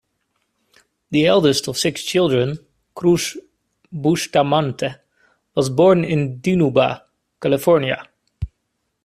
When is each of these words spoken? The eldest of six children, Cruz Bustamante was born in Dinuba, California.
The 1.11 1.27
eldest 1.27 1.67
of 1.67 1.77
six 1.77 2.01
children, 2.03 2.57
Cruz 2.95 3.37
Bustamante 3.91 4.95
was 5.53 5.69
born 5.69 6.03
in 6.03 6.41
Dinuba, 6.41 7.03
California. 7.39 8.07